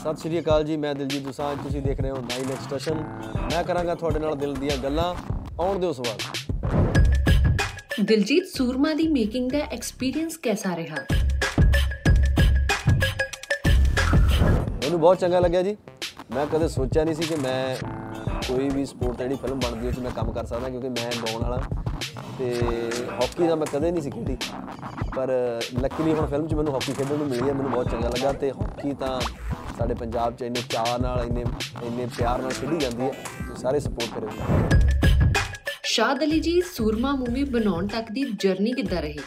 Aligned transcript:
ਸਤਿ 0.00 0.16
ਸ਼੍ਰੀ 0.16 0.38
ਅਕਾਲ 0.40 0.62
ਜੀ 0.64 0.76
ਮੈਂ 0.76 0.94
ਦਿਲਜੀਤ 0.94 1.22
ਦੁਸਾਂਝ 1.22 1.56
ਤੁਸੀਂ 1.62 1.80
ਦੇਖ 1.82 2.00
ਰਹੇ 2.00 2.10
ਹੋ 2.10 2.16
9 2.28 2.52
ਐਕਸਟ੍ਰੈਸ਼ਨ 2.52 2.94
ਮੈਂ 3.50 3.62
ਕਰਾਂਗਾ 3.64 3.94
ਤੁਹਾਡੇ 3.94 4.18
ਨਾਲ 4.18 4.36
ਦਿਲ 4.36 4.54
ਦੀਆਂ 4.54 4.76
ਗੱਲਾਂ 4.76 5.14
ਆਉਣ 5.60 5.78
ਦਿਓ 5.78 5.92
ਸਵਾਲ। 5.92 6.16
ਦਿਲਜੀਤ 8.02 8.46
ਸੂਰਮਾ 8.56 8.92
ਦੀ 8.94 9.08
ਮੇਕਿੰਗ 9.08 9.50
ਦਾ 9.50 9.58
ਐਕਸਪੀਰੀਅੰਸ 9.58 10.36
ਕਿਹਦਾ 10.36 10.76
ਰਿਹਾ? 10.76 10.96
ਮੈਨੂੰ 14.80 15.00
ਬਹੁਤ 15.00 15.18
ਚੰਗਾ 15.18 15.40
ਲੱਗਿਆ 15.40 15.62
ਜੀ। 15.62 15.76
ਮੈਂ 16.34 16.46
ਕਦੇ 16.46 16.68
ਸੋਚਿਆ 16.68 17.04
ਨਹੀਂ 17.04 17.14
ਸੀ 17.14 17.22
ਕਿ 17.22 17.36
ਮੈਂ 17.42 17.76
ਕੋਈ 18.48 18.68
ਵੀ 18.68 18.86
ਸਪੋਰਟ 18.86 19.18
ਜਿਹੜੀ 19.18 19.34
ਫਿਲਮ 19.34 19.58
ਬਣਦੀ 19.58 19.86
ਹੈ 19.86 19.92
'ਚ 19.92 19.98
ਮੈਂ 19.98 20.10
ਕੰਮ 20.10 20.32
ਕਰ 20.32 20.46
ਸਕਦਾ 20.46 20.68
ਕਿਉਂਕਿ 20.68 20.88
ਮੈਂ 20.88 21.10
ਗਾਉਣ 21.22 21.42
ਵਾਲਾ 21.42 21.60
ਤੇ 22.38 22.54
ਹਾਕੀ 23.10 23.46
ਦਾ 23.46 23.54
ਮੈਂ 23.54 23.66
ਕਦੇ 23.66 23.90
ਨਹੀਂ 23.90 24.02
ਸੀ 24.02 24.10
ਖੇਡੀ। 24.10 24.36
ਪਰ 25.16 25.28
ਲੱਕੀਲੀ 25.80 26.12
ਹੁਣ 26.12 26.26
ਫਿਲਮ 26.26 26.46
'ਚ 26.48 26.54
ਮੈਨੂੰ 26.54 26.72
ਹਾਕੀ 26.74 26.92
ਖੇਡਣ 26.92 27.16
ਨੂੰ 27.18 27.26
ਮਿਲੀ 27.26 27.48
ਹੈ 27.48 27.52
ਮੈਨੂੰ 27.52 27.70
ਬਹੁਤ 27.70 27.90
ਚੰਗਾ 27.90 28.08
ਲੱਗਾ। 28.08 28.32
ਤੇ 28.32 28.50
ਹਾਕੀ 28.50 28.92
ਤਾਂ 29.00 29.20
ਸਾਡੇ 29.79 29.93
ਪੰਜਾਬ 29.95 30.35
'ਚ 30.35 30.41
ਇੰਨੇ 30.43 30.61
ਚਾਅ 30.69 30.97
ਨਾਲ 30.99 31.23
ਇੰਨੇ 31.25 31.43
ਇੰਨੇ 31.83 32.05
ਪਿਆਰ 32.17 32.41
ਨਾਲ 32.41 32.51
ਖੇਡੀ 32.51 32.77
ਜਾਂਦੀ 32.79 33.03
ਹੈ 33.03 33.11
ਤੇ 33.39 33.55
ਸਾਰੇ 33.61 33.79
ਸਪੋਰਟ 33.79 34.13
ਕਰਿਓ 34.15 34.29
ਸ਼ਾਦ 35.85 36.23
ਅਲੀ 36.23 36.39
ਜੀ 36.39 36.59
ਸੂਰਮਾ 36.67 37.11
ਮੂਵੀ 37.15 37.43
ਬਣਾਉਣ 37.49 37.87
ਤੱਕ 37.87 38.11
ਦੀ 38.11 38.23
ਜਰਨੀ 38.39 38.73
ਕਿੱਦਾਂ 38.73 39.01
ਰਹੀ 39.01 39.17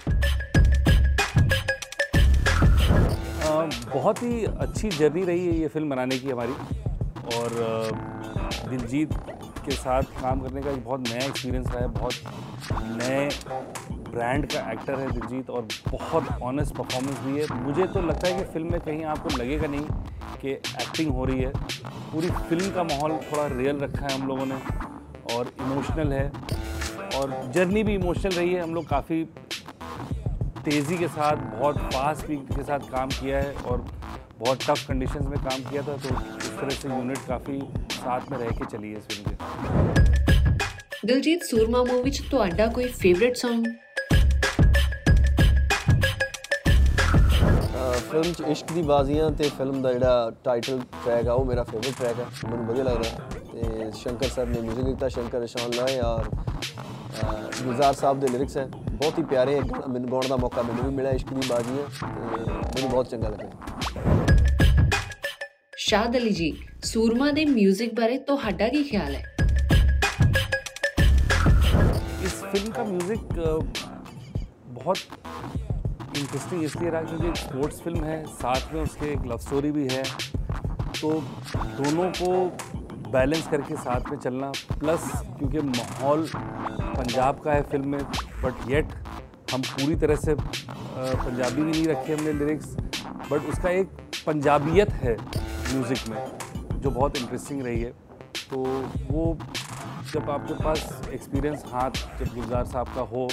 अ, 3.40 3.50
बहुत 3.90 4.18
ही 4.20 4.30
अच्छी 4.62 4.88
जर्नी 4.92 5.20
रही 5.22 5.44
है 5.44 5.52
ये 5.54 5.68
फिल्म 5.68 5.88
बनाने 5.90 6.16
की 6.16 6.30
हमारी 6.30 6.56
और 7.34 7.54
अ, 7.58 7.68
दिलजीत 8.64 9.14
के 9.60 9.76
साथ 9.76 10.10
काम 10.18 10.40
करने 10.40 10.62
का 10.62 10.70
एक 10.72 10.82
बहुत 10.82 11.06
नया 11.06 11.22
एक्सपीरियंस 11.26 11.70
रहा 11.70 11.80
है 11.80 11.88
बहुत 11.94 12.90
नए 12.98 13.22
ब्रांड 14.10 14.46
का 14.52 14.64
एक्टर 14.72 14.98
है 14.98 15.06
दिलजीत 15.12 15.52
और 15.52 15.64
बहुत 15.86 16.28
ऑनेस्ट 16.50 16.76
परफॉर्मेंस 16.76 17.22
भी 17.22 17.38
है 17.38 17.46
मुझे 17.62 17.86
तो 17.96 18.02
लगता 18.02 18.28
है 18.28 18.34
कि 18.34 18.44
फिल्म 18.52 18.72
में 18.72 18.80
कहीं 18.82 19.08
आपको 19.14 19.34
लगेगा 19.36 19.72
नहीं 19.76 20.21
के 20.43 20.51
एक्टिंग 20.51 21.11
हो 21.11 21.25
रही 21.25 21.39
है। 21.39 21.51
पूरी 22.11 22.29
फ़िल्म 22.29 22.69
का 22.71 22.83
माहौल 22.83 23.11
थोड़ा 23.31 23.45
रियल 23.55 23.77
रखा 23.79 24.05
है 24.05 24.13
हम 24.13 24.27
लोगों 24.27 24.45
ने 24.45 24.55
और 25.35 25.53
इमोशनल 25.61 26.13
है। 26.13 26.31
और 27.15 27.51
जर्नी 27.55 27.83
भी 27.83 27.93
इमोशनल 27.95 28.31
रही 28.31 28.53
है। 28.53 28.61
हम 28.61 28.73
लोग 28.75 28.87
काफ़ी 28.87 29.23
तेज़ी 30.65 30.97
के 30.97 31.07
साथ, 31.07 31.35
बहुत 31.59 31.77
फास्ट 31.93 32.21
स्पीड 32.23 32.55
के 32.55 32.63
साथ 32.63 32.79
काम 32.91 33.09
किया 33.11 33.37
है 33.37 33.53
और 33.53 33.85
बहुत 34.39 34.63
टफ 34.63 34.87
कंडीशंस 34.87 35.25
में 35.25 35.39
काम 35.39 35.69
किया 35.69 35.81
था। 35.81 35.97
तो 35.97 36.09
इस 36.37 36.49
तरह 36.59 36.69
से 36.69 36.89
यूनिट 36.89 37.17
काफ़ी 37.27 37.59
साथ 37.93 38.31
में 38.31 38.37
रह 38.37 38.49
के 38.49 38.65
चली 38.65 38.91
है 38.91 38.97
इस 38.97 39.03
फ़िल्म 39.03 39.23
के। 39.29 39.35
दिलजीत, 41.07 41.43
सूरमा 41.43 41.83
मूवी 41.83 42.11
तो 42.31 42.37
अड्डा 42.37 42.67
कोई 42.67 42.87
फेवरेट 42.87 43.37
सॉन्ग 43.37 43.67
ਫਿਲਮ 48.13 48.33
ਚ 48.33 48.49
ਇਸ਼ਕ 48.51 48.71
ਦੀ 48.73 48.81
ਬਾਜ਼ੀਆਂ 48.81 49.29
ਤੇ 49.37 49.43
ਫਿਲਮ 49.57 49.81
ਦਾ 49.81 49.91
ਜਿਹੜਾ 49.93 50.31
ਟਾਈਟਲ 50.43 50.79
ਟਰੈਕ 51.05 51.27
ਆ 51.27 51.33
ਉਹ 51.33 51.45
ਮੇਰਾ 51.45 51.63
ਫੇਵਰਿਟ 51.63 51.93
ਟਰੈਕ 51.99 52.19
ਆ। 52.19 52.25
ਮੈਨੂੰ 52.49 52.65
ਵਧੀਆ 52.65 52.83
ਲੱਗਦਾ 52.83 53.29
ਤੇ 53.53 53.89
ਸ਼ੰਕਰ 53.95 54.27
ਸਰ 54.29 54.45
ਨੇ 54.47 54.59
ਮਿਊਜ਼ਿਕ 54.61 54.85
ਦਿੱਤਾ 54.85 55.07
ਸ਼ੰਕਰ 55.09 55.43
ਇਸ਼ਾਨ 55.43 55.71
ਲਾਏ 55.75 55.99
ਔਰ 55.99 56.29
ਗੁਜ਼ਾਰ 57.63 57.93
ਸਾਹਿਬ 57.93 58.19
ਦੇ 58.19 58.27
ਲਿਰਿਕਸ 58.27 58.57
ਹੈ। 58.57 58.65
ਬਹੁਤ 58.89 59.17
ਹੀ 59.19 59.23
ਪਿਆਰੇ 59.23 59.59
ਮੈਨੂੰ 59.61 60.11
ਗਾਉਣ 60.11 60.27
ਦਾ 60.29 60.35
ਮੌਕਾ 60.35 60.61
ਮੈਨੂੰ 60.61 60.85
ਵੀ 60.85 60.95
ਮਿਲਿਆ 60.95 61.11
ਇਸ਼ਕ 61.11 61.33
ਦੀ 61.33 61.47
ਬਾਜ਼ੀਆਂ। 61.49 61.85
ਮੈਨੂੰ 62.05 62.89
ਬਹੁਤ 62.89 63.09
ਚੰਗਾ 63.09 63.29
ਲੱਗਿਆ। 63.29 63.49
ਸ਼ਾਹਦ 65.77 66.17
ਅਲੀ 66.17 66.31
ਜੀ 66.33 66.53
ਸੂਰਮਾ 66.83 67.31
ਦੇ 67.31 67.45
뮤직 67.45 67.95
ਬਾਰੇ 67.95 68.17
ਤੁਹਾਡਾ 68.27 68.67
ਕੀ 68.67 68.83
ਖਿਆਲ 68.83 69.15
ਹੈ? 69.15 69.23
ਇਸ 72.23 72.43
ਫਿਲਮ 72.51 72.71
ਦਾ 72.71 72.83
뮤직 72.93 73.61
ਬਹੁਤ 74.73 74.97
इंटरेस्टिंग 76.17 76.63
इसलिए 76.63 76.89
रहा 76.89 77.01
क्योंकि 77.01 77.39
स्पोर्ट्स 77.39 77.81
फ़िल्म 77.81 78.03
है, 78.03 78.25
साथ 78.25 78.73
में 78.73 78.81
उसके 78.81 79.11
एक 79.13 79.25
लव 79.27 79.37
स्टोरी 79.39 79.71
भी 79.71 79.87
है। 79.91 80.03
तो 81.01 81.11
दोनों 81.77 82.09
को 82.11 83.09
बैलेंस 83.11 83.47
करके 83.47 83.75
साथ 83.77 84.09
में 84.11 84.17
चलना 84.17 84.51
प्लस 84.79 85.11
क्योंकि 85.39 85.59
माहौल 85.59 86.27
पंजाब 86.35 87.39
का 87.39 87.51
है 87.51 87.61
फ़िल्म 87.71 87.87
में 87.87 88.03
बट 88.43 88.69
येट 88.69 88.93
हम 89.53 89.61
पूरी 89.63 89.95
तरह 90.03 90.15
से 90.15 90.35
पंजाबी 90.35 91.61
भी 91.61 91.71
नहीं 91.71 91.85
रखे 91.87 92.13
हमने 92.13 92.33
लिरिक्स 92.33 92.75
बट 93.31 93.49
उसका 93.49 93.69
एक 93.69 93.87
पंजाबियत 94.25 94.89
है 95.03 95.15
म्यूज़िक 95.15 96.07
में, 96.09 96.79
जो 96.79 96.89
बहुत 96.89 97.17
इंटरेस्टिंग 97.17 97.61
रही 97.61 97.81
है। 97.81 97.91
तो 98.49 98.63
वो 99.09 99.37
जब 100.13 100.29
आपके 100.29 100.63
पास 100.63 101.09
एक्सपीरियंस 101.13 101.63
हाथ 101.67 101.91
जब 102.19 102.33
गुलजार 102.35 102.65
साहब 102.65 102.87
का 102.95 103.01
हो 103.13 103.27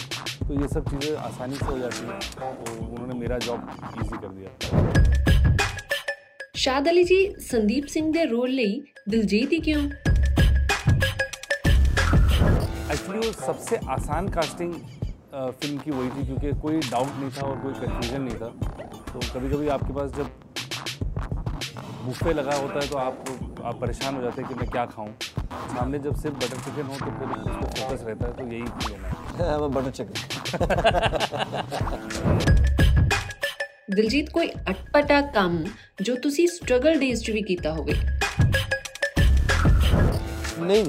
तो 0.50 0.62
ये 0.62 0.68
सब 0.70 0.90
चीज़ें 0.90 1.16
आसानी 1.20 1.56
से 1.56 1.66
हो 1.66 1.78
जाती 1.80 2.06
हैं 2.08 2.20
तो 2.60 2.72
उन्होंने 2.84 3.20
मेरा 3.20 3.38
जॉब 3.40 3.70
इजी 3.98 4.18
कर 4.18 4.28
दिया 4.30 4.52
ਸ਼ਾਦ 6.58 6.88
ਅਲੀ 6.90 7.04
ਜੀ 7.04 7.18
ਸੰਦੀਪ 7.42 7.88
ਸਿੰਘ 7.88 8.12
ਦੇ 8.14 8.24
ਰੋਲ 8.26 8.52
ਲਈ 8.52 8.82
ਦਿਲਜੀਤ 9.10 9.52
ਹੀ 9.54 9.60
ਕਿਉਂ 9.62 9.82
एक्चुअली 12.88 13.20
वो 13.20 13.32
सबसे 13.38 13.78
आसान 13.88 14.28
कास्टिंग 14.30 14.74
फिल्म 15.34 15.78
की 15.80 15.92
वही 15.92 16.10
थी 16.12 16.26
क्योंकि 16.28 16.52
कोई 16.62 16.80
डाउट 16.86 17.12
नहीं 17.16 17.32
था 17.32 17.42
और 17.44 17.58
कोई 17.60 17.74
कन्फ्यूजन 17.76 18.22
नहीं 18.22 18.38
था 18.38 18.50
तो 19.10 19.20
कभी 19.30 19.50
कभी 19.50 19.68
आपके 19.70 19.94
पास 19.94 20.12
जब 20.14 20.28
बुफे 22.06 22.34
लगा 22.34 22.56
होता 22.58 22.78
है 22.78 22.88
तो 22.90 22.98
आप 23.00 23.16
आप 23.64 23.82
परेशान 23.82 24.16
हो 24.16 24.22
जाते 24.22 24.42
हैं 24.42 24.50
कि 24.50 24.56
मैं 24.56 24.70
क्या 24.70 24.86
खाऊं 24.88 25.12
सामने 25.70 26.00
जब 26.00 26.16
सिर्फ 26.18 26.36
बटर 26.38 26.60
चिकन 26.60 26.86
हो 26.86 26.98
तो 27.00 27.12
फिर 27.14 27.28
उसको 27.38 27.66
फोकस 27.72 28.04
रहता 28.04 28.28
है 28.28 28.34
तो 28.34 28.44
यही 28.48 28.64
लेना 28.86 29.08
है 29.42 29.58
ਮੈਂ 29.60 29.70
ਬਟਰ 29.72 29.92
ਚਿਕਨ 29.92 30.14
ਦਿਲਜੀਤ 33.92 34.30
ਕੋਈ 34.32 34.48
ਅਟਪਟਾ 34.72 35.20
ਕੰਮ 35.34 35.64
ਜੋ 36.02 36.16
ਤੁਸੀਂ 36.22 36.48
ਸਟਰਗਲ 36.50 37.00
ਡੇਜ਼ 37.00 37.24
'ਚ 37.24 37.32
ਵੀ 37.32 37.42
ਕੀਤਾ 37.44 37.74
ਹੋਵੇ 37.74 37.94
नहीं 40.62 40.84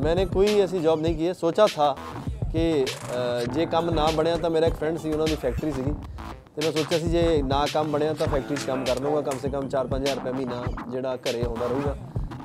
मैंने 0.00 0.24
कोई 0.28 0.50
ऐसी 0.62 0.80
जॉब 0.80 1.00
नहीं 1.02 1.14
की 1.14 1.24
है 1.24 1.34
सोचा 1.36 1.64
था 1.70 1.86
ਕਿ 2.52 2.64
ਅ, 2.82 3.44
ਜੇ 3.52 3.64
ਕੰਮ 3.68 3.88
ਨਾ 3.92 4.06
ਬਣਿਆ 4.16 4.36
ਤਾਂ 4.38 4.50
ਮੇਰਾ 4.50 4.66
ਇੱਕ 4.66 4.76
ਫਰੈਂਡ 4.76 4.98
ਸੀ 4.98 5.10
ਉਹਨਾਂ 5.12 5.26
ਦੀ 5.26 5.34
ਫੈਕਟਰੀ 5.36 5.72
ਸੀਗੀ 5.72 5.92
ਤੇ 6.54 6.62
ਮੈਂ 6.62 6.70
ਸੋਚਿਆ 6.72 6.98
ਸੀ 6.98 7.08
ਜੇ 7.10 7.22
ਨਾ 7.44 7.64
ਕੰਮ 7.72 7.90
ਬਣਿਆ 7.92 8.12
ਤਾਂ 8.14 8.26
ਫੈਕਟਰੀ 8.28 8.56
'ਚ 8.56 8.66
ਕੰਮ 8.66 8.84
ਕਰ 8.84 9.00
ਲਵਾਂਗਾ 9.00 9.20
ਕਮ 9.30 9.38
ਸੇ 9.38 9.48
ਕਮ 9.50 9.68
4-5000 9.74 10.14
ਰੁਪਏ 10.16 10.32
ਮਹੀਨਾ 10.32 10.62
ਜਿਹੜਾ 10.90 11.16
ਘਰੇ 11.24 11.42
ਆਉਂਦਾ 11.42 11.66
ਰਹੂਗਾ 11.66 11.96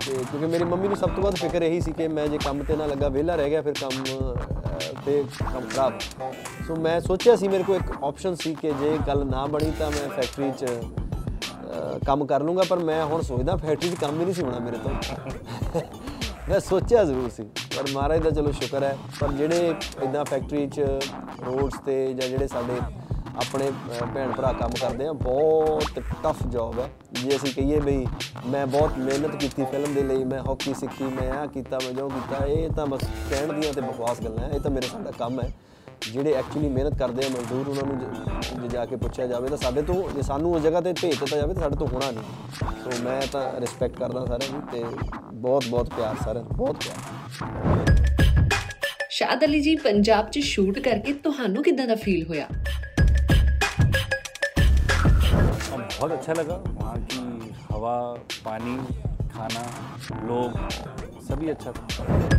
ਤੇ 0.08 0.14
ਕਿਉਂਕਿ 0.16 0.46
ਮੇਰੀ 0.46 0.64
ਮੰਮੀ 0.64 0.88
ਨੂੰ 0.88 0.96
ਸਭ 0.96 1.10
ਤੋਂ 1.10 1.22
ਵੱਧ 1.22 1.34
ਫਿਕਰ 1.36 1.62
ਇਹੀ 1.62 1.80
ਸੀ 1.80 1.92
ਕਿ 1.92 2.06
ਮੈਂ 2.08 2.26
ਜੇ 2.28 2.38
ਕੰਮ 2.38 2.62
ਤੇ 2.64 2.76
ਨਾ 2.76 2.86
ਲੱਗਾ 2.86 3.08
ਵਿਹਲਾ 3.08 3.34
ਰਹਿ 3.36 3.50
ਗਿਆ 3.50 3.62
ਫਿਰ 3.62 3.74
ਕੰਮ 3.80 4.04
ਅ, 4.04 5.02
ਤੇ 5.06 5.22
ਕੰਮ 5.44 5.68
ਖਰਾਬ। 5.68 5.98
ਸੋ 6.66 6.76
ਮੈਂ 6.76 6.98
ਸੋਚਿਆ 7.00 7.34
ਸੀ 7.36 7.48
ਮੇਰੇ 7.48 7.62
ਕੋਲ 7.62 7.76
ਇੱਕ 7.76 7.92
ਆਪਸ਼ਨ 8.04 8.34
ਸੀ 8.34 8.54
ਕਿ 8.54 8.70
ਜੇ 8.80 8.96
ਗੱਲ 9.06 9.24
ਨਾ 9.26 9.46
ਬਣੀ 9.46 9.70
ਤਾਂ 9.78 9.90
ਮੈਂ 9.90 10.08
ਫੈਕਟਰੀ 10.10 10.50
'ਚ 10.50 10.64
ਅ, 10.64 11.98
ਕੰਮ 12.06 12.24
ਕਰ 12.26 12.42
ਲੂੰਗਾ 12.42 12.62
ਪਰ 12.68 12.78
ਮੈਂ 12.78 13.04
ਹੁਣ 13.04 13.22
ਸੋਚਦਾ 13.22 13.56
ਫੈਕਟਰੀ 13.56 13.90
'ਚ 13.90 13.94
ਕੰਮ 13.94 14.20
ਹੀ 14.20 14.24
ਨਹੀਂ 14.24 14.34
ਸੀ 14.34 14.42
ਹੋਣਾ 14.42 14.58
ਮੇਰੇ 14.58 14.76
ਤੋਂ। 14.76 15.82
ਮੈਂ 16.48 16.60
ਸੋਚਿਆ 16.60 17.02
ਜ਼ਰੂਰ 17.04 17.28
ਸੀ 17.30 17.42
ਪਰ 17.76 17.84
ਮਹਾਰਾਜ 17.94 18.22
ਦਾ 18.22 18.30
ਚਲੋ 18.30 18.52
ਸ਼ੁਕਰ 18.52 18.82
ਹੈ। 18.82 18.96
ਪਰ 19.20 19.32
ਜਿਹੜੇ 19.32 19.74
ਇਦਾਂ 20.02 20.24
ਫੈਕਟਰੀ 20.24 20.66
'ਚ 20.66 20.80
ਰੋਡਸ 21.46 21.74
ਤੇ 21.86 21.96
ਜਾਂ 22.14 22.28
ਜਿਹੜੇ 22.28 22.46
ਸਾਡੇ 22.48 22.80
ਆਪਣੇ 23.38 23.68
ਅ, 23.68 24.04
ਭੈਣ 24.14 24.32
ਭਰਾ 24.32 24.52
ਕੰਮ 24.52 24.70
ਕਰਦੇ 24.80 25.06
ਆ 25.06 25.12
ਬਹੁਤ 25.14 25.98
ਟਫ 26.22 26.46
ਜੌਬ 26.46 26.78
ਹੈ 26.80 26.88
ਜੇ 27.14 27.36
ਅਸੀਂ 27.36 27.52
ਕਹੀਏ 27.54 27.78
ਬਈ 27.80 28.06
ਮੈਂ 28.46 28.66
ਬਹੁਤ 28.66 28.98
ਮਿਹਨਤ 28.98 29.36
ਕੀਤੀ 29.36 29.64
ਫਿਲਮ 29.64 29.94
ਦੇ 29.94 30.02
ਲਈ 30.02 30.24
ਮੈਂ 30.24 30.38
ਹਾਕੀ 30.40 30.74
ਸਿੱਖੀ 30.74 31.04
ਮੈਂ 31.04 31.30
ਆ 31.32 31.46
ਕੀਤਾ 31.46 31.78
ਮੈਂ 31.84 31.92
ਜੋ 31.92 32.08
ਕੀਤਾ 32.08 32.44
ਇਹ 32.46 32.68
ਤਾਂ 32.70 32.86
ਬਸ 32.86 33.00
ਕਹਿਣ 33.30 33.52
ਦੀਆਂ 33.52 33.72
ਤੇ 33.72 33.80
ਬਕਵਾਸ 33.80 34.20
ਗੱਲਾਂ 34.22 34.44
ਹੈ 34.44 34.50
ਇਹ 34.54 34.60
ਤਾਂ 34.60 34.70
ਮੇਰੇ 34.70 34.86
ਸਾਡਾ 34.86 35.10
ਕੰਮ 35.10 35.40
ਹੈ 35.40 35.52
ਜਿਹੜੇ 36.12 36.32
ਐਕਚੁਅਲੀ 36.32 36.68
ਮਿਹਨਤ 36.68 36.98
ਕਰਦੇ 36.98 37.24
ਆ 37.26 37.28
ਮਜ਼ਦੂਰ 37.28 37.68
ਉਹਨਾਂ 37.68 37.84
ਨੂੰ 37.86 37.98
ਜੇ- 38.00 38.60
ਜੇ 38.62 38.68
ਜਾ 38.68 38.84
ਕੇ 38.84 38.96
ਪੁੱਛਿਆ 38.96 39.26
ਜਾਵੇ 39.26 39.48
ਤਾਂ 39.48 39.56
ਸਾਡੇ 39.56 39.82
ਤੋਂ 39.82 39.94
ਜੇ 40.10 40.22
ਸਾਨੂੰ 40.22 40.54
ਉਸ 40.54 40.62
ਜਗ੍ਹਾ 40.62 40.80
ਤੇ 40.80 40.92
ਭੇਜ 40.92 41.18
ਦਿੱਤਾ 41.20 41.36
ਜਾਵੇ 41.36 41.54
ਤਾਂ 41.54 41.62
ਸਾਡੇ 41.62 41.76
ਤੋਂ 41.76 41.86
ਹੋਣਾ 41.86 42.10
ਨਹੀਂ। 42.10 42.72
ਸੋ 42.84 43.02
ਮੈਂ 43.04 43.20
ਤਾਂ 43.32 43.60
ਰਿਸਪੈਕਟ 43.60 43.98
ਕਰਦਾ 43.98 44.24
ਸਾਰਿਆਂ 44.26 44.60
ਦੀ 44.60 44.66
ਤੇ 44.72 44.84
ਬਹੁਤ 45.34 45.64
ਬਹੁਤ 45.68 45.90
ਪਿਆਰ 45.90 46.16
ਸਾਰਿਆਂ 46.24 46.44
ਦਾ 46.44 46.54
ਬਹੁਤ 46.56 46.84
ਪਿਆਰ। 46.84 48.06
ਸ਼ਾਦ 49.10 49.44
ਅਲੀ 49.44 49.60
ਜੀ 49.60 49.76
ਪੰਜਾਬ 49.76 50.30
'ਚ 50.30 50.38
ਸ਼ੂਟ 50.38 50.78
ਕਰਕੇ 50.78 51.12
ਤੁਹਾਨੂੰ 51.12 51.62
ਕਿਦਾਂ 51.62 51.86
ਦਾ 51.86 51.94
ਫੀਲ 51.94 52.26
ਹੋਇਆ? 52.26 52.46
बहुत 55.97 56.11
अच्छा 56.11 56.33
लगा 56.33 56.55
वहाँ 56.69 56.97
की 57.07 57.53
हवा 57.71 57.95
पानी 58.45 58.75
खाना 59.29 59.63
लोग 60.27 60.57
सभी 61.23 61.49
अच्छा 61.49 61.71
था 61.71 62.31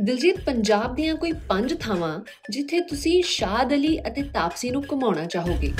ਦਿਲਜੀਤ 0.00 0.36
ਪੰਜਾਬ 0.46 0.94
ਦੀਆਂ 0.94 1.14
ਕੋਈ 1.16 1.32
ਪੰਜ 1.48 1.72
ਥਾਵਾਂ 1.80 2.10
ਜਿੱਥੇ 2.50 2.80
ਤੁਸੀਂ 2.90 3.22
ਸ਼ਾਦ 3.26 3.72
ਅਲੀ 3.74 3.96
ਅਤੇ 4.08 4.22
ਤਾਪਸੀ 4.34 4.70
ਨੂੰ 4.70 4.82
ਘੁਮਾਉਣਾ 4.92 5.24
ਚਾਹੋਗੇ 5.26 5.72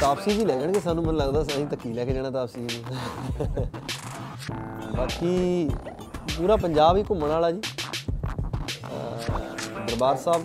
ਤਾਪਸੀ 0.00 0.30
ਜੀ 0.30 0.44
ਲੈ 0.44 0.58
ਜਾਣਗੇ 0.60 0.80
ਸਾਨੂੰ 0.80 1.04
ਮੈਨੂੰ 1.04 1.20
ਲੱਗਦਾ 1.20 1.42
ਅਸੀਂ 1.42 1.66
ਧੱਕੀ 1.66 1.92
ਲੈ 1.92 2.04
ਕੇ 2.04 2.12
ਜਾਣਾ 2.12 2.30
ਤਾਪਸੀ 2.30 2.66
ਜੀ 2.66 2.82
ਨੂੰ 2.82 2.96
ਬਾਕੀ 4.96 5.68
ਪੂਰਾ 6.36 6.56
ਪੰਜਾਬ 6.56 6.96
ਹੀ 6.96 7.04
ਘੁੰਮਣ 7.10 7.28
ਵਾਲਾ 7.28 7.50
ਜੀ 7.50 7.60
ਅਹ 8.84 9.30
ਦਰਬਾਰ 9.78 10.16
ਸਾਹਿਬ 10.16 10.42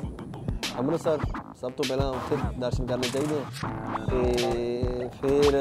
ਅੰਮ੍ਰਿਤਸਰ 0.79 1.17
ਸਭ 1.64 1.72
ਤੋਂ 1.72 1.84
ਪਹਿਲਾਂ 1.88 2.06
ਉੱਥੇ 2.06 2.36
ਦਰਸ਼ਨ 2.58 2.86
ਕਰਨੇ 2.86 3.08
ਚਾਹੀਦੇ 3.08 3.34
ਆ। 3.34 3.68
ਤੇ 4.10 4.32
ਫਿਰ, 5.08 5.52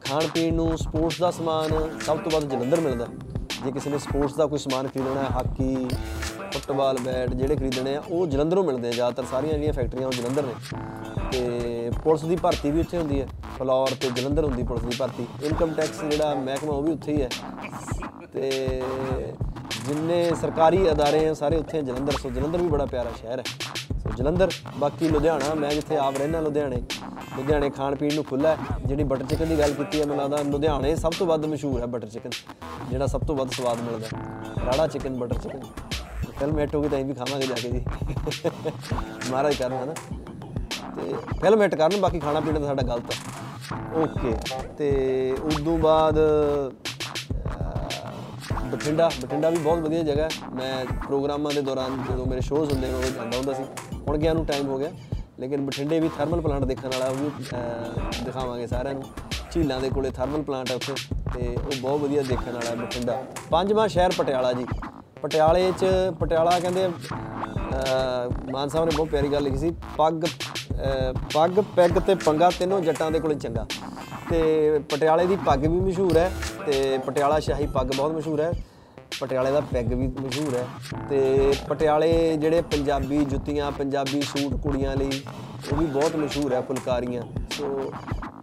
ਖਾਣ 0.00 0.26
ਪੀਣ 0.34 0.54
ਨੂੰ 0.54 0.78
ਸਪੋਰਟਸ 0.78 1.18
ਦਾ 1.18 1.30
ਸਮਾਨ 1.30 1.98
ਸਭ 2.00 2.18
ਤੋਂ 2.18 2.32
ਵੱਧ 2.32 2.44
ਜਲੰਧਰ 2.44 2.80
ਮਿਲਦਾ। 2.80 3.06
ਜੇ 3.64 3.72
ਕਿਸੇ 3.72 3.90
ਨੇ 3.90 3.98
ਸਪੋਰਟਸ 3.98 4.34
ਦਾ 4.34 4.46
ਕੋਈ 4.46 4.58
ਸਮਾਨ 4.58 4.88
ਖਰੀਦਣਾ 4.88 5.20
ਹੈ, 5.20 5.26
ਹਾਕੀ, 5.30 5.88
ਫੁੱਟਬਾਲ, 6.52 6.98
ਬੈਟ 6.98 7.30
ਜਿਹੜੇ 7.30 7.56
ਖਰੀਦਣੇ 7.56 7.96
ਆ, 7.96 8.02
ਉਹ 8.10 8.26
ਜਲੰਧਰੋਂ 8.26 8.64
ਮਿਲਦੇ 8.64 8.88
ਆ। 8.88 8.90
ਜ਼ਿਆਦਾਤਰ 8.90 9.24
ਸਾਰੀਆਂ 9.30 9.52
ਜਿਹੜੀਆਂ 9.52 9.72
ਫੈਕਟਰੀਆਂ 9.72 10.06
ਉਹ 10.06 10.12
ਜਲੰਧਰ 10.12 10.42
ਨੇ। 10.42 10.54
ਤੇ 11.32 11.90
ਪੁਲਿਸ 12.04 12.24
ਦੀ 12.24 12.36
ਭਰਤੀ 12.36 12.70
ਵੀ 12.70 12.80
ਉੱਥੇ 12.80 12.98
ਹੁੰਦੀ 12.98 13.20
ਹੈ। 13.20 13.28
ਫਲੋਰ 13.58 13.88
ਤੇ 14.00 14.10
ਜਲੰਧਰ 14.10 14.44
ਹੁੰਦੀ 14.44 14.62
ਪੁਲਿਸ 14.62 14.82
ਦੀ 14.82 14.96
ਭਰਤੀ। 14.98 15.26
ਇਨਕਮ 15.42 15.72
ਟੈਕਸ 15.72 16.04
ਜਿਹੜਾ 16.04 16.34
ਮਹਿਕਮਾ 16.34 16.72
ਉਹ 16.72 16.82
ਵੀ 16.82 16.92
ਉੱਥੇ 16.92 17.12
ਹੀ 17.12 17.22
ਹੈ। 17.22 17.28
ਤੇ 18.32 18.82
ਜਿੰਨੇ 19.88 20.34
ਸਰਕਾਰੀ 20.40 20.90
ਅਦਾਰੇ 20.90 21.28
ਆ, 21.28 21.34
ਸਾਰੇ 21.34 21.56
ਉੱਥੇ 21.56 21.78
ਆ 21.78 21.80
ਜਲੰਧਰ। 21.80 22.12
ਸੋ 22.12 22.30
ਜਲੰਧਰ 22.30 22.58
ਵੀ 22.58 22.68
ਬੜਾ 22.68 22.86
ਪਿਆਰਾ 22.86 23.10
ਸ਼ਹਿਰ 23.20 23.38
ਹੈ। 23.38 23.44
ਸੋ 23.74 23.81
ਜਲੰਧਰ 24.16 24.50
ਬਾਕੀ 24.78 25.08
ਲੁਧਿਆਣਾ 25.08 25.54
ਮੈਂ 25.54 25.70
ਜਿੱਥੇ 25.70 25.96
ਆਪ 25.96 26.16
ਰਹਿਣਾ 26.16 26.40
ਲੁਧਿਆਣੇ। 26.40 26.82
ਲੁਧਿਆਣੇ 27.36 27.68
ਖਾਣ 27.70 27.94
ਪੀਣ 27.94 28.14
ਨੂੰ 28.14 28.24
ਖੁੱਲਾ 28.24 28.48
ਹੈ 28.48 28.76
ਜਿਹੜੀ 28.86 29.04
ਬਟਰ 29.04 29.24
ਚਿਕਨ 29.26 29.48
ਦੀ 29.48 29.58
ਗੱਲ 29.58 29.72
ਕੀਤੀ 29.74 30.00
ਹੈ 30.00 30.06
ਮੈਨੂੰ 30.06 30.22
ਲੱਗਦਾ 30.24 30.42
ਲੁਧਿਆਣੇ 30.50 30.94
ਸਭ 30.96 31.12
ਤੋਂ 31.18 31.26
ਵੱਧ 31.26 31.44
ਮਸ਼ਹੂਰ 31.46 31.80
ਹੈ 31.80 31.86
ਬਟਰ 31.86 32.06
ਚਿਕਨ 32.06 32.30
ਜਿਹੜਾ 32.90 33.06
ਸਭ 33.06 33.24
ਤੋਂ 33.26 33.36
ਵੱਧ 33.36 33.50
ਸਵਾਦ 33.50 33.80
ਮਿਲਦਾ 33.80 34.06
ਹੈ। 34.06 34.64
ਰਾੜਾ 34.66 34.86
chicken 34.86 35.16
butter 35.18 35.38
chicken 35.38 35.60
film 36.38 36.58
hit 36.58 36.74
ਹੋ 36.74 36.80
ਗਈ 36.82 36.88
ਤਾਂ 36.88 36.98
ਅਸੀਂ 36.98 37.06
ਵੀ 37.06 37.14
ਖਾਵਾਂਗੇ 37.14 37.46
ਜਾ 37.46 37.54
ਕੇ 37.54 37.70
ਜੀ। 37.70 37.84
ਮਹਾਰਾਜ 39.30 39.54
ਕਰਨ 39.54 39.72
ਹਨਾ 39.72 39.94
ਤੇ 40.96 41.14
ਫਿਲਮ 41.40 41.62
ਹਿੱਟ 41.62 41.74
ਕਰਨ 41.74 42.00
ਬਾਕੀ 42.00 42.20
ਖਾਣਾ 42.20 42.40
ਪੀਣਾ 42.40 42.58
ਤਾਂ 42.58 42.66
ਸਾਡਾ 42.66 42.82
ਗਲਤ 42.82 43.12
ਆ 43.12 43.76
ਓਕੇ 43.96 44.34
ਤੇ 44.78 44.90
ਉਦੋਂ 45.44 45.78
ਬਾਅਦ 45.78 46.18
ਅਹ, 46.18 46.70
ਬਠਿੰਡਾ। 48.66 49.08
ਬਠਿੰਡਾ 49.22 49.50
ਵੀ 49.50 49.56
ਬਹੁਤ 49.56 49.78
ਵਧੀਆ 49.78 50.02
ਜਗ੍ਹਾ 50.02 50.24
ਹੈ। 50.24 50.28
ਮੈਂ 50.54 50.84
ਪ੍ਰੋਗਰਾਮਾਂ 51.06 51.52
ਦੇ 51.52 51.62
ਦੌਰਾਨ 51.62 52.02
ਜਦੋਂ 52.10 52.26
ਮੇਰੇ 52.26 52.40
ਸ਼ੋਅਜ਼ 52.40 52.72
ਹੁੰਦੇ 52.72 52.88
ਨੇ 52.88 52.94
ਉਹ 52.94 53.02
ਜਾਂਦਾ 53.02 53.36
ਹੁੰਦਾ 53.36 53.52
ਸੀ। 53.52 53.64
ਹੁਣ 54.08 54.18
ਗਿਆ 54.18 54.32
ਨੂੰ 54.32 54.44
ਟਾਈਮ 54.46 54.68
ਹੋ 54.68 54.78
ਗਿਆ 54.78 54.90
ਲੇਕਿਨ 55.40 55.66
ਬਠਿੰਡੇ 55.66 56.00
ਵੀ 56.00 56.08
ਥਰਮਲ 56.08 56.40
ਪਲਾਂਟ 56.40 56.64
ਦੇਖਣ 56.64 56.88
ਵਾਲਾ 56.88 57.06
ਉਹ 57.06 57.14
ਵੀ 57.14 57.30
ਅਹ, 57.52 58.24
ਦਿਖਾਵਾਂਗੇ 58.24 58.66
ਸਾਰਿਆਂ 58.66 58.94
ਨੂੰ। 58.94 59.02
ਝੀਲਾਂ 59.52 59.80
ਦੇ 59.80 59.90
ਕੋਲੇ 59.90 60.10
ਥਰਮਲ 60.10 60.42
ਪਲਾਂਟ 60.42 60.70
ਹੈ 60.70 60.76
ਉੱਥੇ 60.76 60.92
ਤੇ 61.34 61.56
ਉਹ 61.56 61.72
ਬਹੁਤ 61.80 62.00
ਵਧੀਆ 62.00 62.22
ਦੇਖਣ 62.22 62.52
ਵਾਲਾ 62.52 62.70
ਹੈ 62.70 62.74
ਬਠਿੰਡਾ। 62.76 63.22
ਪੰਜਵਾਂ 63.50 63.88
ਸ਼ਹਿਰ 63.88 64.10
ਪਟਿਆਲਾ 64.18 64.52
ਜੀ। 64.52 64.66
ਪਟਿਆਲੇ 65.22 65.72
'ਚ 65.72 65.84
ਪਟਿਆਲਾ 66.20 66.60
ਕਹਿੰਦੇ 66.60 66.86
ਅਹ, 66.86 68.50
ਮਾਨ 68.52 68.68
ਸਾਹਿਬ 68.68 68.88
ਨੇ 68.88 68.96
ਬਹੁਤ 68.96 69.08
ਪਿਆਰੀ 69.08 69.28
ਗੱਲ 69.28 69.42
ਲਿਖੀ 69.42 69.56
ਸੀ 69.56 69.72
ਪੱਗ 69.96 70.24
ਅਹ, 70.24 71.12
ਪੱਗ 71.34 71.60
ਪੈਗ 71.76 71.90
ਤੇ 71.90 72.14
ਪੰਗਾ 72.14 72.50
ਤਿੰਨੋਂ 72.58 72.80
ਜੱਟਾਂ 72.80 73.10
ਦੇ 73.10 73.20
ਕੋਲੇ 73.20 73.34
ਚੰਗਾ। 73.34 73.66
ਤੇ 74.30 74.78
ਪਟਿਆਲੇ 74.78 75.26
ਦੀ 75.26 75.36
ਪੱਗ 75.36 75.60
ਵੀ 75.60 75.80
ਮਸ਼ਹੂਰ 75.80 76.16
ਹੈ 76.16 76.32
ਤੇ 76.66 76.98
ਪਟਿਆਲਾ 77.06 77.40
ਸ਼ਾਹੀ 77.40 77.66
ਪੱਗ 77.66 77.86
ਬਹੁਤ 77.96 78.12
ਮਸ਼ਹੂਰ 78.12 78.40
ਹੈ। 78.40 78.52
ਪਟਿਆਲੇ 79.19 79.51
ਦਾ 79.51 79.59
ਪੈਗ 79.71 79.93
ਵੀ 79.93 80.07
ਮਸ਼ਹੂਰ 80.19 80.55
ਹੈ 80.55 80.65
ਤੇ 81.09 81.51
ਪਟਿਆਲੇ 81.69 82.11
ਜਿਹੜੇ 82.37 82.61
ਪੰਜਾਬੀ 82.71 83.23
ਜੁੱਤੀਆਂ 83.25 83.71
ਪੰਜਾਬੀ 83.71 84.21
ਸੂਟ 84.23 84.53
ਕੁੜੀਆਂ 84.63 84.95
ਲਈ 84.95 85.21
ਉਹ 85.71 85.77
ਵੀ 85.77 85.85
ਬਹੁਤ 85.85 86.15
ਮਸ਼ਹੂਰ 86.15 86.53
ਹੈ 86.53 86.61
ਫੁਲਕਾਰੀਆਂ 86.61 87.21
ਸੋ 87.57 87.91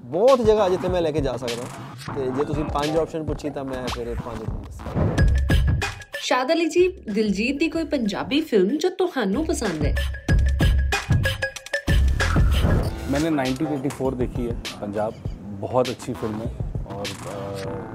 ਬਹੁਤ 0.05 0.41
ਜਗ੍ਹਾ 0.43 0.69
ਜਿੱਥੇ 0.69 0.89
ਮੈਂ 0.89 1.03
ਲੈ 1.03 1.11
ਕੇ 1.11 1.21
ਜਾ 1.21 1.37
ਸਕਦਾ 1.37 2.15
ਤੇ 2.15 2.31
ਜੇ 2.37 2.45
ਤੁਸੀਂ 2.45 2.65
ਪੰਜ 2.65 2.97
ਆਪਸ਼ਨ 2.99 3.25
ਪੁੱਛੀ 3.27 3.51
ਤਾਂ 3.51 3.65
ਮੈਂ 3.65 3.87
ਫਿਰ 3.89 4.07
ਇਹ 4.07 4.17
ਪੰਜ 4.17 4.39
ਤੁਹਾਨੂੰ 4.41 4.65
ਦੱਸਾਂਗਾ 4.65 5.17
ਸ਼ਾਦ 6.21 6.53
ਅਲੀ 6.53 6.67
ਜੀ 6.69 6.89
ਦਿਲਜੀਤ 7.11 7.59
ਦੀ 7.59 7.69
ਕੋਈ 7.69 7.85
ਪੰਜਾਬੀ 7.87 8.41
ਫਿਲਮ 8.43 8.77
ਜੋ 8.79 8.91
ਤੁਹਾਨੂੰ 8.99 9.45
ਪਸੰਦ 9.47 9.85
ਹੈ 9.85 9.95
मैंने 13.09 13.31
1984 13.33 14.07
देखी 14.17 14.45
है 14.45 14.55
पंजाब 14.77 15.19
बहुत 15.61 15.89
अच्छी 15.91 16.15
फिल्म 16.15 16.39
है 16.41 16.49
और 16.93 17.11
अ, 17.27 17.35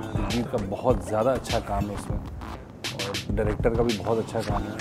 दिलजीत 0.04 0.46
का 0.52 0.60
बहुत 0.68 1.02
ज़्यादा 1.08 1.34
अच्छा 1.34 1.60
काम 1.66 1.90
है 1.90 1.96
उसमें 1.96 2.20
और 2.20 2.33
डायरेक्टर 3.31 3.76
का 3.76 3.84
भी 3.84 3.98
बहुत 4.00 4.18
अच्छा 4.20 4.42
काम 4.44 4.64
है 4.64 4.76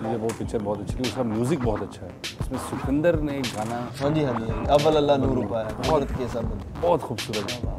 मुझे 0.00 0.16
वो 0.18 0.28
पिक्चर 0.34 0.62
बहुत 0.62 0.80
अच्छी 0.80 0.94
लगी 0.94 1.08
उसका 1.08 1.22
म्यूज़िक 1.28 1.60
बहुत 1.62 1.82
अच्छा 1.82 2.02
है 2.04 2.12
उसमें 2.40 2.58
सुखविंदर 2.66 3.20
ने 3.22 3.36
एक 3.38 3.50
गाना 3.54 3.78
ਹਾਂਜੀ 4.02 4.24
ਹਾਂਜੀ 4.24 4.50
ਹਾਂਜੀ। 4.50 4.74
ਅਵਲ 4.74 4.98
ਅੱਲਾ 4.98 5.16
ਨੂਰ 5.18 5.44
ਪਾਇਆ 5.46 5.68
ਬਹੁਤ 5.80 6.12
ਕੇ 6.12 6.28
ਸਭ 6.28 6.50
बहुत 6.82 7.00
खूबसूरत 7.02 7.52
है 7.52 7.72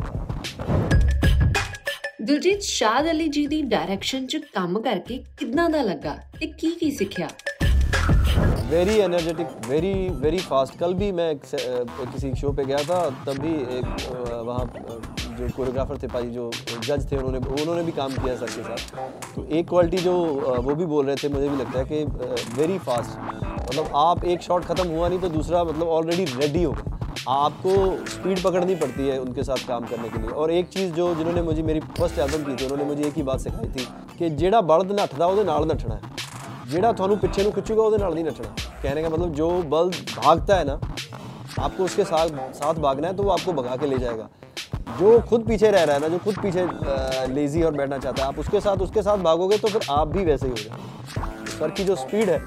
ਦਿਲਜੀਤ 2.22 2.62
ਸ਼ਾਦ 2.64 3.08
ਅਲੀ 3.10 3.28
ਜੀ 3.30 3.46
ਦੀ 3.48 3.62
ਡਾਇਰੈਕਸ਼ਨ 3.72 4.26
'ਚ 4.28 4.38
ਕੰਮ 4.54 4.80
ਕਰਕੇ 4.82 5.18
ਕਿੰਨਾ 5.38 5.68
ਦਾ 5.70 5.82
ਲੱਗਾ 5.84 6.16
ਤੇ 6.40 6.48
ਕੀ 6.60 6.70
ਕੀ 6.76 6.92
ਸਿੱਖਿਆ 6.94 7.28
very 8.70 8.94
energetic 9.00 9.50
very 9.66 9.90
very 10.22 10.38
fast 10.44 10.78
कल 10.78 10.94
भी 10.96 11.08
मैं 11.14 11.26
एक, 11.32 11.44
से- 11.46 11.60
अ, 11.66 12.06
किसी 12.14 12.30
शो 12.36 12.50
पे 12.54 12.64
गया 12.66 12.80
था 12.86 12.96
तब 13.22 13.42
भी 13.44 13.52
एक 13.76 13.86
अ, 13.90 14.40
वहाँ 14.42 14.64
अ, 14.86 14.98
जो 15.41 15.49
कोरियोग्राफर 15.57 15.99
थे 15.99 16.09
पाजी 16.09 16.31
जो 16.31 16.51
जज 16.81 17.11
थे, 17.11 17.17
उन्होंने 17.19 17.39
उन्होंने 17.57 17.83
भी 17.83 17.93
काम 17.95 18.13
किया 18.15 18.35
सर 18.37 18.47
के 18.49 18.63
साथ। 18.65 19.35
तो 19.35 19.47
एक 19.51 19.69
क्वालिटी 19.69 19.99
जो 20.01 20.15
वो 20.61 20.75
भी 20.75 20.87
बोल 20.87 21.07
रहे 21.07 21.17
थे, 21.17 21.29
मुझे 21.31 21.49
भी 21.49 21.57
लगता 21.57 21.79
है 21.79 21.85
कि 21.87 21.99
वेरी 22.57 22.79
फास्ट 22.81 23.19
मतलब 23.69 23.91
आप 23.97 24.25
एक 24.27 24.43
शॉट 24.43 24.65
ख़त्म 24.65 24.89
हुआ 24.91 25.09
नहीं 25.09 25.19
तो 25.21 25.29
दूसरा 25.31 25.65
मतलब 25.65 25.89
ऑलरेडी 25.91 26.25
रेडी 26.37 26.63
हो। 26.63 26.75
आपको 27.31 27.73
स्पीड 28.11 28.43
पकड़नी 28.43 28.75
पड़ती 28.77 29.09
है 29.09 29.19
उनके 29.21 29.43
साथ 29.45 29.67
काम 29.69 29.85
करने 29.87 30.09
के 30.09 30.19
लिए। 30.19 30.31
और 30.33 30.51
एक 30.53 30.69
चीज़ 30.71 30.93
जो 30.95 31.15
जिन्होंने 31.15 31.43
मुझे, 31.43 31.63
मेरी 31.63 31.81
फ़र्स्ट 31.99 32.19
एल्बम 32.19 32.45
की 32.45 32.55
थी, 32.55 32.65
उन्होंने 32.65 32.85
मुझे 32.85 33.03
एक 33.05 33.15
ही 33.17 33.23
बात 33.25 33.41
सिखाई 33.41 33.69
थी 33.71 33.87
कि 34.19 34.31
जेड़ा 34.37 34.61
बल्द 34.71 34.93
नठता 35.01 35.27
वो 35.27 35.43
नठना 35.43 35.67
ਨੱਠਣਾ 35.67 35.95
ਹੈ 35.95 36.01
ਜਿਹੜਾ 36.71 36.93
ਤੁਹਾਨੂੰ 36.93 37.19
ਪਿੱਛੇ 37.19 37.43
ਨੂੰ 37.43 37.53
ਖਿੱਚੂਗਾ 37.53 37.83
ਉਹਦੇ 37.83 37.99
कहने 38.83 39.01
का 39.03 39.09
मतलब 39.09 39.33
जो 39.35 39.47
बल्द 39.73 39.97
भागता 40.11 40.57
है 40.57 40.65
ना, 40.65 40.75
आपको 41.61 41.85
उसके 41.85 42.05
साथ 42.05 42.39
साथ 42.55 42.79
भागना 42.85 43.09
है 43.09 43.17
तो 43.17 43.23
वो 43.23 43.33
आपको 43.33 43.53
भगा 43.53 43.75
के 43.77 43.87
ले 43.87 43.99
जाएगा। 43.99 44.29
जो 45.00 45.20
खुद 45.30 45.46
पीछे 45.48 45.70
रह 45.72 45.84
रहा 45.84 45.96
है 45.96 46.02
ना 46.02 46.08
जो 46.10 46.18
खुद 46.20 46.36
पीछे 46.42 46.66
लेजी 47.34 47.62
और 47.64 47.74
बैठना 47.76 47.98
चाहता 48.00 48.22
है 48.22 48.28
आप 48.28 48.40
उसके 48.40 48.60
साथ 48.62 48.78
उसके 48.82 49.02
साथ 49.04 49.24
भागोगे 49.24 49.58
तो 49.60 49.68
फिर 49.70 49.88
आप 49.92 50.08
भी 50.10 50.24
वैसे 50.26 50.48
ही 50.48 50.52
हो 50.52 50.58
जाओगे 50.60 51.52
सर 51.54 51.72
की 51.72 51.84
जो 51.86 51.96
स्पीड 51.98 52.30
है 52.30 52.40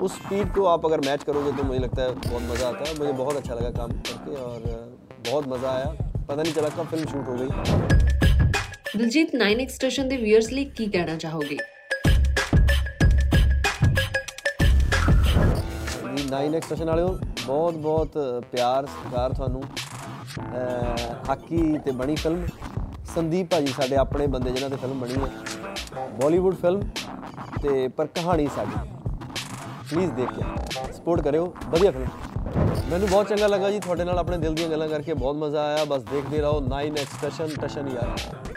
उस 0.00 0.14
स्पीड 0.16 0.52
को 0.54 0.64
आप 0.66 0.86
अगर 0.86 1.00
मैच 1.06 1.22
करोगे 1.24 1.52
तो 1.52 1.64
मुझे 1.64 1.78
लगता 1.80 2.02
है 2.02 2.14
बहुत 2.20 2.42
मज़ा 2.44 2.68
आता 2.68 2.88
है 2.88 2.98
मुझे 2.98 3.12
बहुत 3.14 3.36
अच्छा 3.36 3.54
लगा 3.54 3.70
काम 3.72 3.90
करके 4.02 4.36
और 4.42 4.60
अ, 4.68 4.78
बहुत 5.30 5.48
मज़ा 5.48 5.70
आया 5.72 5.90
पता 6.28 6.42
नहीं 6.42 6.52
चला 6.54 6.68
कब 6.76 6.86
फिल्म 6.88 7.12
शूट 7.12 7.28
हो 7.28 7.36
गई 7.36 7.50
ਦਿਲਜੀਤ 8.96 9.30
9 9.36 9.66
ਸਟੇਸ਼ਨ 9.70 10.08
ਦੇ 10.08 10.16
ਵਿਅਰਸ 10.16 10.50
ਲਈ 10.52 10.64
ਕੀ 10.78 10.86
ਕਹਿਣਾ 10.86 11.14
ਚਾਹੋਗੇ 11.16 11.56
ਜੀ 16.16 16.24
9 16.26 16.54
ਐਕਸਟ੍ਰੈਸ਼ਨ 16.54 16.86
ਵਾਲਿਓ 16.86 17.08
ਬਹੁਤ 17.46 17.74
ਬਹੁਤ 17.76 18.18
ਪਿਆਰ 18.52 18.86
ਸਤਿਕਾਰ 18.86 19.32
ਤੁਹਾਨੂੰ 19.32 19.62
ਅਹ 19.62 19.85
ਹਾਕੀ 21.29 21.77
ਤੇ 21.77 21.91
ਬਣੀ 21.91 22.15
ਫਿਲਮ 22.15 22.45
ਸੰਦੀਪ 23.15 23.49
ਭਾਜੀ 23.51 23.67
ਸਾਡੇ 23.67 23.95
ਆਪਣੇ 23.95 24.27
ਬੰਦੇ 24.27 24.51
ਜਿਨ੍ਹਾਂ 24.51 24.69
ਤੇ 24.69 24.75
ਫਿਲਮ 24.75 24.99
ਬਣੀ 24.99 25.13
ਹੈ 25.15 26.07
ਬਾਲੀਵੁੱਡ 26.21 26.55
ਫਿਲਮ 26.55 26.81
ਤੇ 27.61 27.87
ਪਰ 27.87 28.07
ਕਹਾਣੀ 28.07 28.47
ਸਾਡੀ। 28.55 28.89
ਪਲੀਜ਼ 29.89 30.11
ਦੇਖਿਓ। 30.11 30.91
ਸਪੋਰਟ 30.93 31.21
ਕਰਿਓ। 31.21 31.53
ਵਧੀਆ 31.69 31.91
ਫਿਲਮ 31.91 32.07
ਮੈਨੂੰ 32.89 33.07
ਬਹੁਤ 33.09 33.29
ਚੰਗਾ 33.29 33.47
ਲੱਗਾ 33.47 33.69
ਜੀ 33.71 33.79
ਤੁਹਾਡੇ 33.79 34.03
ਨਾਲ 34.03 34.19
ਆਪਣੇ 34.19 34.37
ਦਿਲ 34.37 34.53
ਦੀਆਂ 34.55 34.69
ਗੱਲਾਂ 34.69 34.87
ਕਰਕੇ। 34.89 35.13
ਬਹੁਤ 35.13 35.35
ਮਜ਼ਾ 35.35 35.63
ਆਇਆ। 35.65 35.85
ਬਸ 35.85 36.03
ਦੇਖਦੇ 36.03 36.41
ਰਹੋ। 36.41 36.61
9 36.67 36.97
ਐਕਸਟ੍ਰੈਸ਼ਨ 36.97 37.55
ਟਸ਼ਨ 37.61 37.87
ਯਾਰ। 37.87 38.56